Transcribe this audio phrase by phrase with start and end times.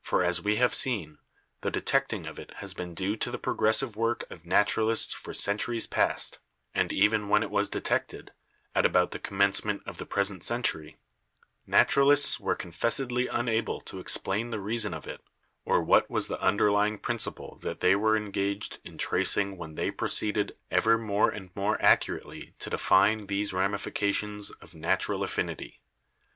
[0.00, 1.18] For, as we have seen,
[1.62, 5.88] the detecting of it has been due to the progressive work of naturalists for centuries
[5.88, 6.38] past,
[6.72, 8.30] and even when it was detected,
[8.72, 10.98] at about the commencement of the present century,
[11.66, 15.22] naturalists were confessedly unable to explain the reason of it
[15.64, 19.74] or what was the underlying 168 BIOLOGY principle that they were engaged in tracing when
[19.74, 25.80] they proceeded ever more and more accurately to define these ramifications of natural affinity.